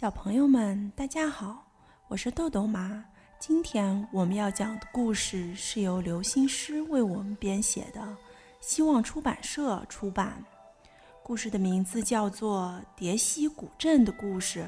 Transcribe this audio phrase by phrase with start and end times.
[0.00, 1.62] 小朋友们，大家好，
[2.08, 3.04] 我是豆豆妈。
[3.38, 8.16] 今天我们要讲的故事是由刘心诗为我们编写的，
[8.62, 10.42] 希望出版社出版。
[11.22, 14.60] 故事的名字叫做《叠溪古镇的故事》，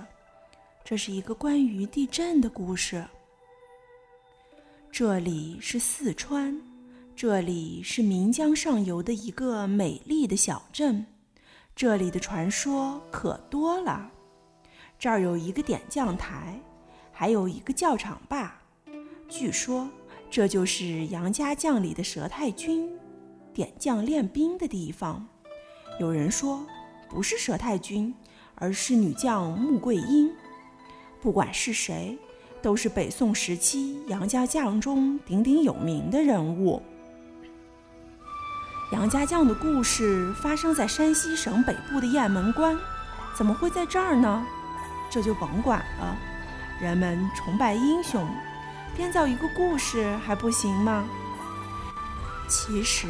[0.85, 3.03] 这是一个关于地震的故事。
[4.91, 6.61] 这里是四川，
[7.17, 11.07] 这里是岷江上游的一个美丽的小镇，
[11.75, 14.11] 这里的传说可多了。
[15.03, 16.57] 这儿有一个点将台，
[17.11, 18.55] 还有一个教场坝。
[19.29, 19.91] 据说
[20.31, 22.89] 这就是杨家将里的佘太君
[23.53, 25.27] 点将练兵的地方。
[25.99, 26.65] 有人说
[27.09, 28.15] 不是佘太君，
[28.55, 30.33] 而是女将穆桂英。
[31.21, 32.17] 不管是谁，
[32.63, 36.81] 都是北宋时期杨家将中鼎鼎有名的人物。
[38.93, 42.79] 杨家将的故事发生在山西省北部的雁门关，
[43.37, 44.47] 怎么会在这儿呢？
[45.13, 46.17] 这就甭管了，
[46.81, 48.27] 人们崇拜英雄，
[48.97, 51.05] 编造一个故事还不行吗？
[52.49, 53.07] 其实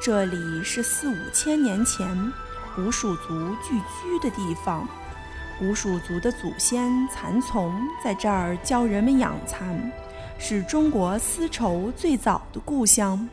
[0.00, 2.32] 这里是四五千年前
[2.76, 4.86] 古蜀族聚居的地方，
[5.58, 7.74] 古蜀族的祖先蚕丛
[8.04, 9.90] 在这儿教人们养蚕，
[10.38, 13.28] 是中国丝绸最早的故乡。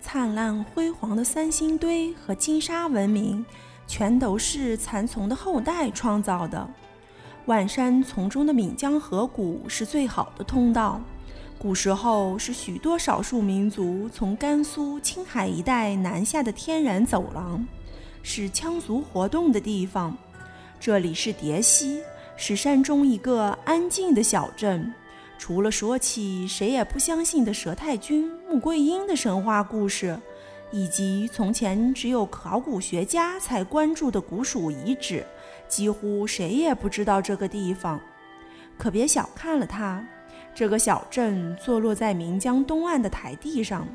[0.00, 3.44] 灿烂辉煌的三星堆和金沙文明，
[3.86, 6.66] 全都是蚕丛的后代创造的。
[7.46, 11.00] 万山丛中的岷江河谷是最好的通道。
[11.58, 17.64] 古时候是许多少数民族从甘肃、青海一带南下的天然走廊，
[18.22, 20.16] 是羌族活动的地方。
[20.80, 22.00] 这里是叠溪，
[22.36, 24.92] 是山中一个安静的小镇。
[25.38, 30.16] 除了说起谁也不相信的佘太君、穆桂英的神话故事，
[30.70, 35.24] 以及从前只有考古学家才关注的古蜀遗址。
[35.72, 37.98] 几乎谁也不知道这个地方，
[38.76, 40.06] 可别小看了它。
[40.54, 43.88] 这个小镇坐落在岷江东岸的台地上，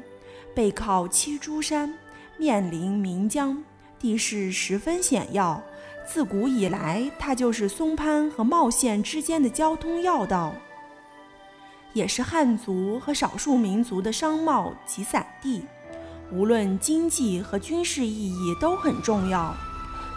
[0.55, 1.93] 背靠七珠山，
[2.35, 3.63] 面临岷江，
[3.99, 5.61] 地势十分险要。
[6.03, 10.55] 自古以来，它就是松潘和茂县之间的交通要道，
[11.94, 15.63] 也是汉族和少数民族的商贸集散地，
[16.31, 19.55] 无论经济和军事意义都很重要。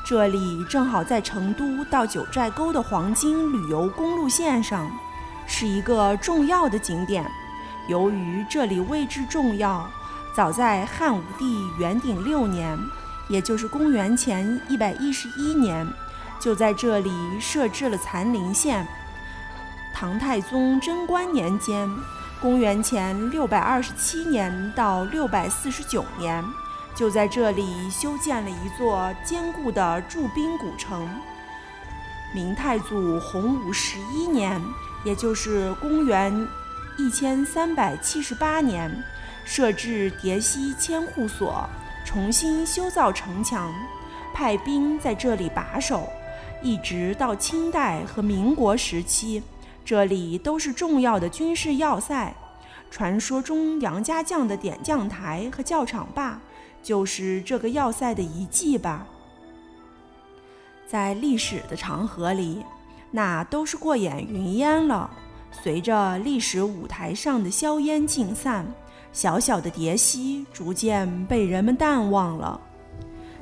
[0.04, 4.90] 这里正好在成都到九寨沟的黄金旅游公路线上，
[5.46, 7.24] 是一个重要的景点。
[7.88, 9.88] 由于这里位置重要，
[10.34, 12.78] 早在汉武帝元鼎六年，
[13.28, 15.86] 也就是公元前一百一十一年，
[16.40, 18.86] 就在这里设置了残陵县。
[19.94, 21.88] 唐太宗贞观年间，
[22.40, 26.44] 公元前六百二十七年到六百四十九年。
[27.00, 31.08] 就在这里修建了一座坚固的驻兵古城。
[32.34, 34.60] 明太祖洪武十一年，
[35.02, 36.46] 也就是公元
[36.98, 39.02] 一千三百七十八年，
[39.46, 41.66] 设置叠溪千户所，
[42.04, 43.72] 重新修造城墙，
[44.34, 46.06] 派兵在这里把守，
[46.60, 49.42] 一直到清代和民国时期，
[49.86, 52.34] 这里都是重要的军事要塞。
[52.90, 56.38] 传说中杨家将的点将台和教场坝。
[56.82, 59.06] 就是这个要塞的遗迹吧。
[60.86, 62.64] 在历史的长河里，
[63.10, 65.10] 那都是过眼云烟了。
[65.52, 68.66] 随着历史舞台上的硝烟尽散，
[69.12, 72.60] 小小的叠溪逐渐被人们淡忘了。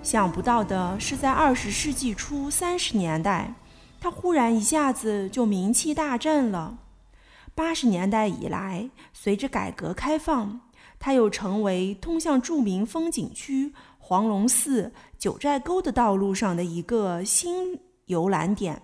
[0.02, 3.54] 想不到的是，在二十世纪初三十年代，
[4.00, 6.78] 它忽然一下子就名气大振了。
[7.54, 10.60] 八十年代以来，随着改革开放。
[11.00, 18.82] 它又成为通向著名风景区黄龙寺、九寨沟的道路上的一个新游览点，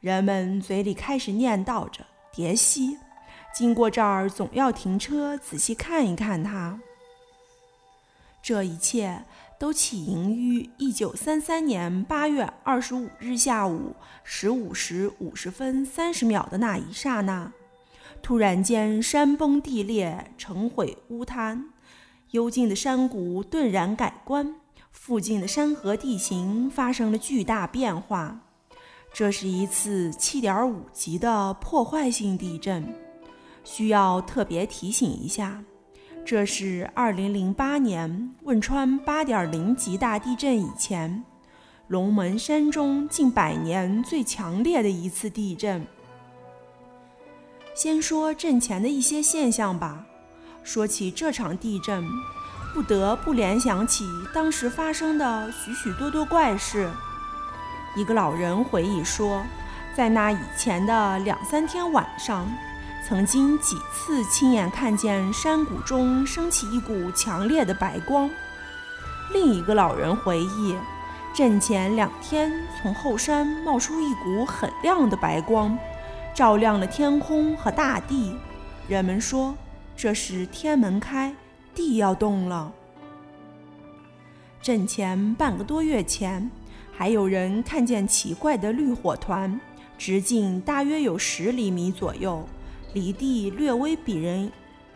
[0.00, 2.96] 人们嘴里开始念叨着“叠溪”，
[3.52, 6.78] 经过这儿总要停车仔细看一看它。
[8.40, 9.24] 这一切
[9.58, 17.52] 都起因于一九三三年八月二十五日下午十五时五十分三十秒的那一刹那。
[18.22, 21.58] 突然间，山崩地裂，城毁屋塌，
[22.32, 24.56] 幽静的山谷顿然改观，
[24.90, 28.40] 附近的山河地形发生了巨大变化。
[29.14, 32.94] 这是一次7.5级的破坏性地震，
[33.64, 35.64] 需要特别提醒一下，
[36.26, 41.24] 这是2008年汶川8.0级大地震以前，
[41.86, 45.86] 龙门山中近百年最强烈的一次地震。
[47.80, 50.04] 先说震前的一些现象吧。
[50.64, 52.04] 说起这场地震，
[52.74, 54.04] 不得不联想起
[54.34, 56.90] 当时发生的许许多多怪事。
[57.94, 59.44] 一个老人回忆说，
[59.96, 62.50] 在那以前的两三天晚上，
[63.06, 68.28] 曾经几次亲眼看见山谷中升起一股强烈的白光。
[69.32, 70.76] 另一个老人回忆，
[71.32, 72.52] 阵前两天
[72.82, 75.78] 从后山冒出一股很亮的白光，
[76.38, 78.36] 照亮了天空和大地。
[78.86, 79.56] 人们说，
[79.96, 81.34] 这是天门开，
[81.74, 82.72] 地要动了。
[84.62, 86.48] 阵前半个多月前，
[86.92, 89.60] 还有人看见奇怪的绿火团。
[89.98, 92.46] 直径大约有十厘米左右，
[92.94, 94.48] 离地略微比人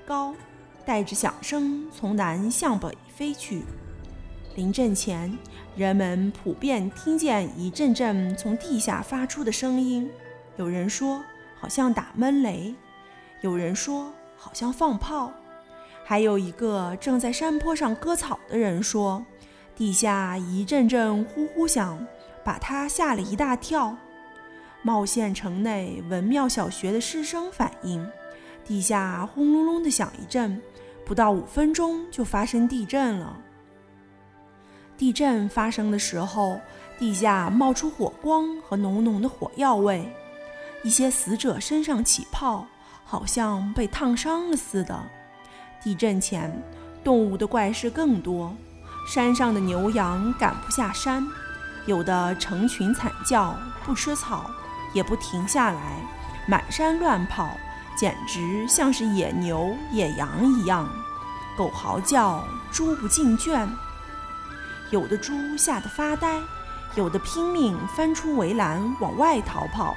[0.07, 0.33] 高，
[0.87, 3.65] 带着响声从南向北飞去。
[4.55, 5.37] 临阵前，
[5.75, 10.09] 人们普遍听见一阵阵从地下发出的声音，
[10.57, 11.21] 有人说
[11.63, 12.75] 好像打闷雷，
[13.41, 15.33] 有人说好像放炮，
[16.05, 19.25] 还有一个正在山坡上割草的人说，
[19.77, 22.05] 地下一阵阵呼呼响，
[22.43, 23.97] 把他吓了一大跳。
[24.83, 28.05] 茂县城内文庙小学的师生反映，
[28.65, 30.61] 地下轰隆隆的响一阵，
[31.07, 33.39] 不到五分钟就发生地震了。
[34.99, 36.61] 地震发生的时候，
[36.99, 40.13] 地下冒出火光和浓浓的火药味，
[40.83, 42.67] 一些死者身上起泡，
[43.05, 45.01] 好像被烫伤了似的。
[45.83, 46.63] 地震前，
[47.03, 48.55] 动物的怪事更多，
[49.07, 51.27] 山上的牛羊赶不下山，
[51.87, 54.51] 有的成群惨叫，不吃草。
[54.95, 55.97] 也不停下来，
[56.47, 57.57] 满山乱跑，
[57.97, 60.87] 简直像是野牛、野羊一样。
[61.57, 63.67] 狗嚎叫，猪不进圈。
[64.91, 66.39] 有的猪吓得发呆，
[66.95, 69.97] 有的拼命翻出围栏往外逃跑。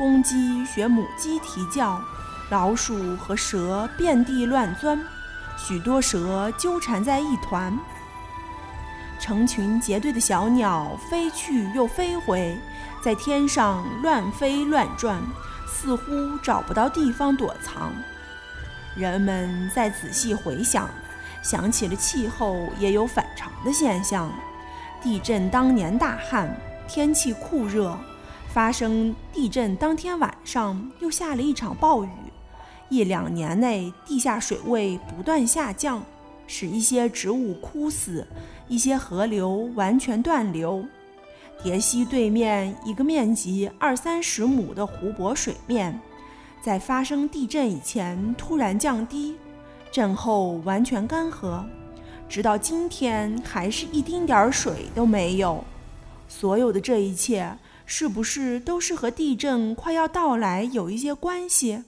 [0.00, 2.00] 公鸡学母鸡啼叫，
[2.48, 4.98] 老鼠和蛇遍地乱钻，
[5.58, 7.78] 许多蛇纠缠在一团。
[9.18, 12.58] 成群结队的小鸟飞去又飞回。
[13.04, 15.22] 在天上乱飞乱转，
[15.68, 17.92] 似乎找不到地方躲藏。
[18.96, 20.88] 人们再仔细回想，
[21.42, 24.32] 想起了气候也有反常的现象。
[25.02, 26.58] 地震当年大旱，
[26.88, 27.94] 天气酷热；
[28.52, 32.08] 发生地震当天晚上又下了一场暴雨。
[32.88, 36.02] 一两年内，地下水位不断下降，
[36.48, 38.26] 使一些植物枯死，
[38.66, 40.84] 一些河流完全断流。
[41.62, 46.00] 叠溪对面一个面积二三十亩的湖泊水面，
[46.60, 49.36] 在发生地震以前突然降低，
[49.92, 51.62] 震后完全干涸，
[52.28, 55.62] 直到今天还是一丁点儿水都没有。
[56.26, 57.56] 所有的这一切，
[57.92, 61.82] 是不是都是和地震快要到来有一些关系？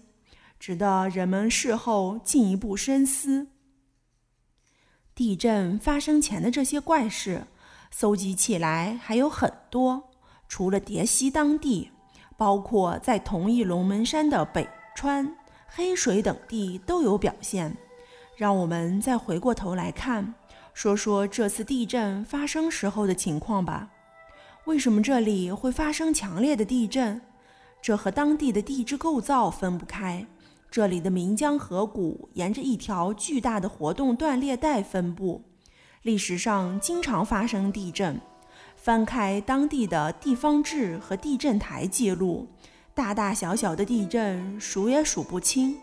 [0.59, 3.47] 值得人们事后进一步深思。
[5.15, 7.47] 地震发生前的这些怪事。
[7.93, 10.11] 搜集起来还有很多，
[10.49, 11.93] 除了叠溪当地，
[12.37, 15.37] 包括在同一龙门山的北川、
[15.69, 17.77] 黑水等地都有表现。
[18.35, 20.35] 让我们再回过头来看，
[20.75, 23.92] 说说这次地震发生时候的情况吧。
[24.67, 27.21] 为什么这里会发生强烈的地震？
[27.81, 30.25] 这和当地的地质构造分不开。
[30.71, 35.43] 这里的岷江河谷沿着一条巨大的活动断裂带分布。
[36.03, 38.21] 历史上经常发生地震，
[38.77, 42.47] 翻开当地的地方志和地震台记录，
[42.95, 45.77] 大大小小的地震数也数不清。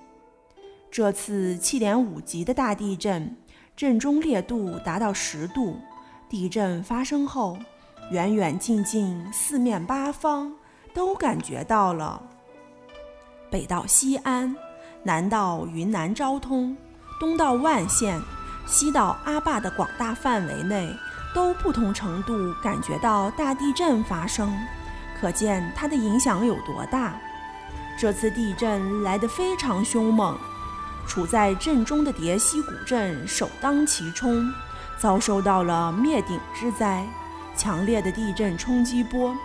[0.90, 3.36] 这次七点五级的大地震，
[3.76, 5.78] 震中烈度达到十度。
[6.30, 7.58] 地震发生后，
[8.12, 10.52] 远远近近四面八方
[10.96, 12.22] 都感觉到了。
[13.52, 14.56] 北到西安，
[15.04, 16.76] 南到云南昭通，
[17.20, 18.20] 东到万县。
[18.66, 20.92] 西到阿坝的广大范围内，
[21.34, 24.56] 都不同程度感觉到大地震发生，
[25.20, 27.20] 可见它的影响有多大。
[27.98, 30.38] 这次地震来得非常凶猛，
[31.08, 34.52] 处在震中的叠溪古镇首当其冲，
[35.00, 37.04] 遭受到了灭顶之灾。
[37.60, 39.36] 强烈的地震冲击波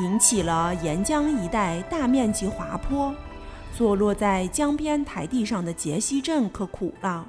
[0.00, 3.14] 引起了沿江一带大面积滑坡，
[3.76, 7.26] 坐落在江边台地上的杰西镇可苦了。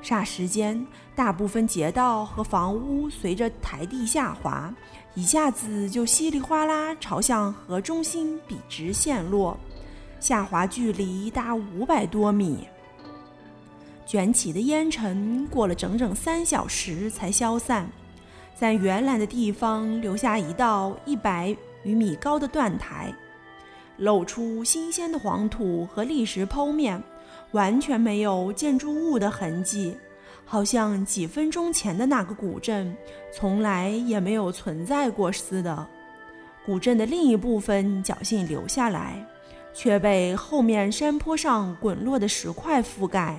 [0.00, 4.72] 霎时间，大部分街道和房屋随着台地下滑，
[5.14, 9.58] 一下子就稀里哗啦朝向河中心笔直陷落，
[10.20, 12.68] 下滑距离达五百多米。
[14.06, 17.90] 卷起的烟尘过了整整三小时才消散，
[18.58, 23.14] 在原来的地方留下一道一百余米高的断台，
[23.98, 27.00] 露出新鲜的黄土和砾石剖面。
[27.52, 29.96] 完全没有建筑物的痕迹，
[30.44, 32.94] 好像几分钟前的那个古镇
[33.32, 35.86] 从来也没有存在过似的。
[36.66, 39.24] 古镇的另一部分侥幸留下来，
[39.72, 43.38] 却被后面山坡上滚落的石块覆盖，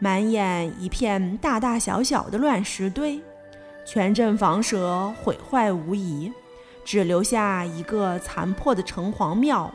[0.00, 3.20] 满眼一片大大小小的乱石堆。
[3.86, 6.32] 全镇房舍毁坏无遗，
[6.84, 9.72] 只留下一个残破的城隍庙，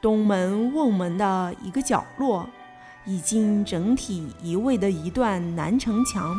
[0.00, 2.48] 东门瓮门的一个角落，
[3.04, 6.34] 已经整体移位的一段南城墙，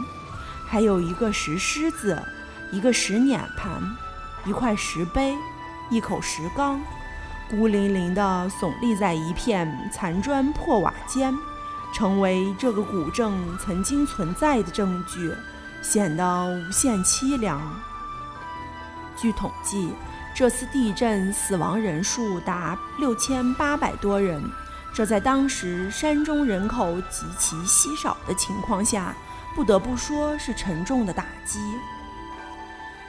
[0.68, 2.20] 还有一个石狮子，
[2.72, 3.80] 一个石碾盘，
[4.46, 5.36] 一块石碑，
[5.92, 6.82] 一口石缸，
[7.50, 11.32] 孤零零地耸立在一片残砖破瓦间，
[11.94, 15.32] 成为这个古镇曾经存在的证据。
[15.82, 17.62] 显得无限凄凉。
[19.16, 19.92] 据统计，
[20.36, 24.44] 这次地震死亡人数达六千八百多人，
[24.94, 29.16] 这在当时山中人口极其稀少的情况下，
[29.56, 31.60] 不得不说是沉重的打击。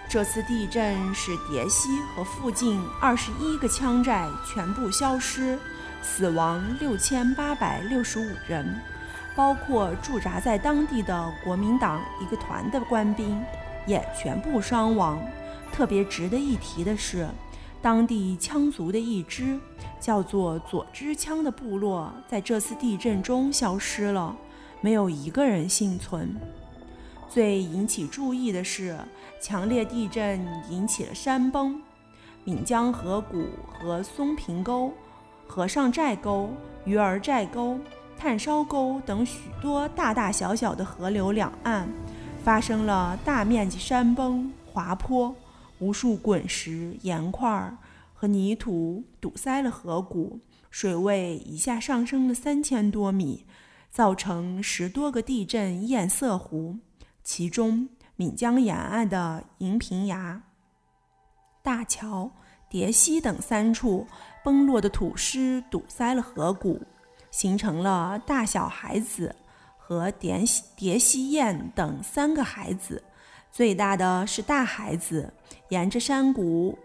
[0.08, 5.58] 这次地震使叠溪和附近二十一个羌寨全部消失，
[6.02, 8.80] 死亡六千八百六十五人。
[9.38, 13.40] 包括驻扎在当地的国民党一个团的官兵
[13.86, 15.16] 也全部伤亡。
[15.70, 17.28] 特别值得一提的是，
[17.80, 19.56] 当地羌族的一支
[20.00, 24.36] 叫做左支羌的部落在这次地震中消失了，
[24.80, 26.34] 没有一个人幸存。
[27.28, 28.98] 最引起注意的是，
[29.40, 31.80] 强烈地震引起了山崩，
[32.44, 33.46] 岷江河谷
[33.78, 34.92] 和松平沟、
[35.46, 36.50] 和尚寨沟、
[36.84, 37.78] 鱼儿寨沟。
[38.18, 41.88] 炭烧沟等许多大大小小的河流两岸，
[42.42, 45.34] 发生了大面积山崩、滑坡，
[45.78, 47.72] 无数滚石、岩块
[48.12, 53.46] 和泥土堵塞了河谷，水位一下上升了三千多米，
[53.88, 56.78] 造成十多个地震堰塞湖，
[57.22, 60.42] 其中闽江沿岸的银平崖、
[61.62, 62.32] 大桥、
[62.68, 64.08] 叠溪等三处
[64.42, 66.82] 崩落的土石堵塞了河谷。
[67.38, 69.36] 形成了大小孩子
[69.76, 70.42] 和叠
[70.74, 73.04] 叠溪堰等三个孩子，
[73.52, 75.32] 最大的是大孩子，
[75.68, 76.76] 沿着山谷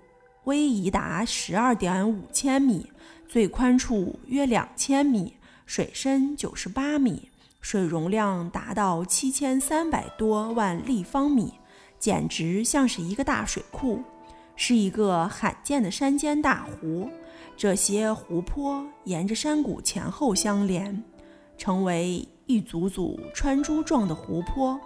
[0.45, 2.91] 逶移达十二点五千米，
[3.27, 11.55] 最宽处约两千米，水深九十八米，水容量达到七千三百多万立方米，
[11.97, 14.03] 简直像是一个大水库，
[14.55, 17.09] 是一个罕见的山间大湖。
[17.55, 21.03] 这些湖泊沿着山谷前后相连，
[21.57, 24.79] 成为一组组穿珠状的湖泊。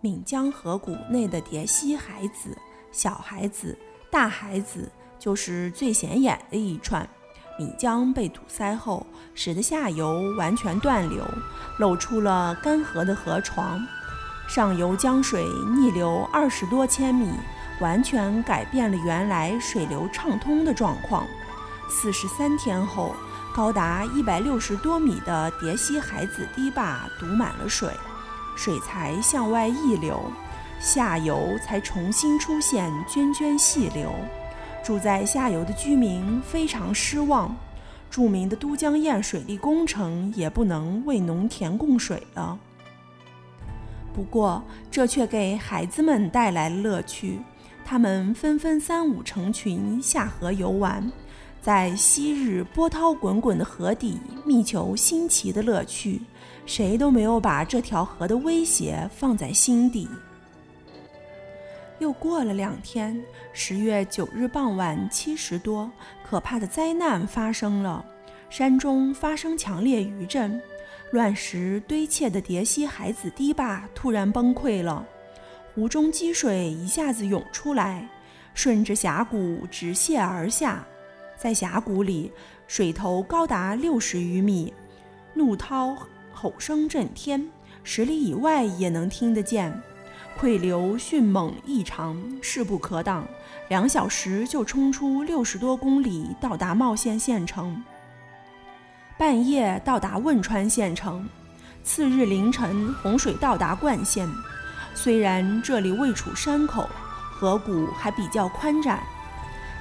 [0.00, 2.56] 闽江河谷内的叠溪海子、
[2.90, 3.78] 小孩子、
[4.10, 7.08] 大海子就是最显眼的一串。
[7.58, 11.22] 闽江被堵塞后，使得下游完全断流，
[11.78, 13.80] 露出了干涸的河床。
[14.48, 15.44] 上游江水
[15.76, 17.28] 逆流二十多千米，
[17.80, 21.24] 完全改变了原来水流畅通的状况。
[21.92, 23.14] 四十三天后，
[23.54, 27.90] 高达一百六十多米的叠溪海子堤坝堵满了水，
[28.56, 30.18] 水才向外溢流，
[30.80, 34.10] 下游才重新出现涓涓细流。
[34.82, 37.54] 住在下游的居民非常失望，
[38.10, 42.58] 著名的都江堰水利工程也不能为农田供水了。
[44.14, 47.42] 不过，这却给孩子们带来了乐趣，
[47.84, 51.12] 他们纷纷三五成群下河游玩。
[51.62, 56.20] 在昔日波涛滚滚的河底觅求新奇的乐趣，
[56.66, 60.08] 谁都没有把这条河的威胁放在心底。
[62.00, 65.88] 又过了两天，十月九日傍晚七时多，
[66.28, 68.04] 可怕的灾难发生了，
[68.50, 70.60] 山中发生强烈余震，
[71.12, 75.06] 乱石堆砌的叠溪海子堤坝突然崩溃了，
[75.72, 78.08] 湖中积水一下子涌出来，
[78.52, 80.84] 顺着峡谷直泻而下。
[81.42, 82.30] 在峡谷里，
[82.68, 84.72] 水头高达六十余米，
[85.34, 85.96] 怒涛
[86.32, 87.50] 吼声震天，
[87.82, 89.82] 十里以外也能听得见。
[90.38, 93.26] 溃流迅猛异常，势不可挡，
[93.68, 97.82] 两小时就冲出六十多公里，到达茂县县城。
[99.18, 101.28] 半夜到达汶川县城，
[101.82, 104.28] 次日凌晨洪水到达灌县。
[104.94, 106.88] 虽然这里位处山口，
[107.32, 109.02] 河谷还比较宽窄。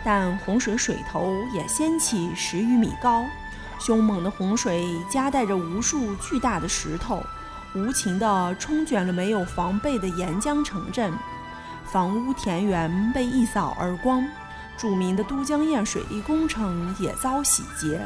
[0.03, 3.25] 但洪水水头也掀起十余米高，
[3.79, 7.23] 凶猛的洪水夹带着无数巨大的石头，
[7.75, 11.13] 无情地冲卷了没有防备的沿江城镇，
[11.85, 14.27] 房屋田园被一扫而光，
[14.77, 18.01] 著名的都江堰水利工程也遭洗劫。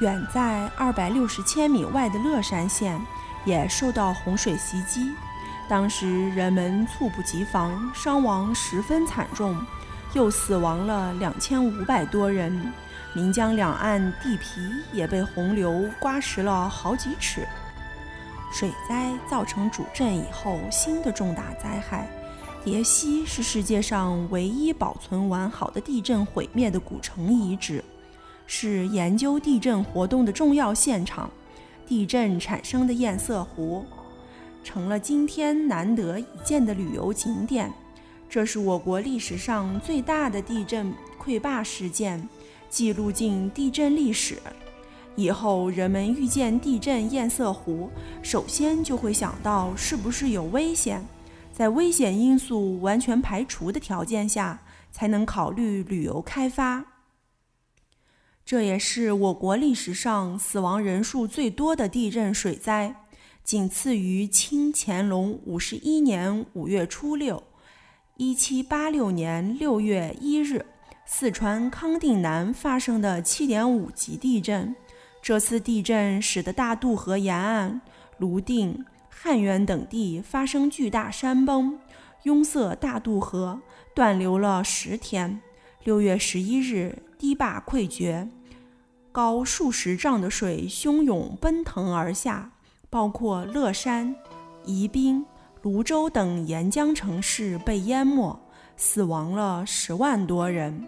[0.00, 3.00] 远在二百六十千米外的乐山县
[3.44, 5.14] 也受到洪水袭击，
[5.68, 9.56] 当时人们猝不及防，伤亡十分惨重。
[10.14, 12.72] 又死亡了两千五百多人，
[13.14, 14.60] 岷江两岸地皮
[14.92, 17.46] 也被洪流刮蚀了好几尺。
[18.52, 22.08] 水灾造成主震以后新的重大灾害。
[22.64, 27.84] 叠溪是世界上唯一保存完好的地震毁灭的古城遗址，
[28.46, 31.30] 是研究地震活动的重要现场。
[31.86, 33.84] 地震产生的堰塞湖，
[34.64, 37.72] 成了今天难得一见的旅游景点。
[38.36, 42.28] 这是我国历史上最大的地震溃坝事件，
[42.68, 44.36] 记录进地震历史。
[45.14, 47.88] 以后人们遇见地震堰塞湖，
[48.22, 51.02] 首先就会想到是不是有危险。
[51.50, 54.62] 在危险因素完全排除的条件下，
[54.92, 56.84] 才能考虑旅游开发。
[58.44, 62.96] 这也是我国历史上死亡人数最多的地震水灾，
[63.42, 67.42] 仅次于清乾隆五十一年五月初六，
[68.18, 70.64] 一七八六年六月一日，
[71.04, 74.74] 四川康定南发生的七点五级地震。
[75.20, 77.78] 这次地震使得大渡河沿岸、
[78.16, 78.86] 泸定。
[79.10, 81.78] 汉源等地发生巨大山崩，
[82.22, 83.60] 拥塞大渡河，
[83.94, 85.38] 断流了十天。
[85.84, 88.26] 六月十一日，堤坝溃决，
[89.12, 92.52] 高数十丈的水汹涌奔腾而下，
[92.88, 94.16] 包括乐山、
[94.64, 95.26] 宜宾、
[95.66, 98.38] 泸州等沿江城市被淹没，
[98.76, 100.86] 死亡了十万多人。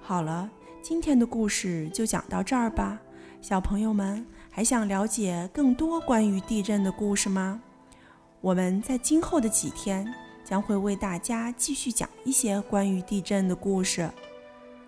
[0.00, 0.48] 好了，
[0.80, 2.96] 今天的故事就讲到这儿吧，
[3.40, 4.24] 小朋友们。
[4.48, 7.60] 还想了解更多关于地震的故事吗？
[8.40, 10.06] 我们在今后的几天
[10.44, 14.08] 将会为大家继续讲一些关于地震的故事。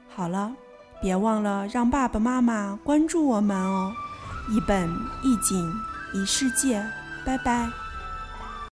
[0.06, 0.54] 好了，
[1.02, 3.92] 别忘了让爸爸妈妈关注我们哦！
[4.48, 4.88] 一本
[5.24, 5.74] 一景
[6.14, 6.80] 一世界，
[7.26, 7.83] 拜拜。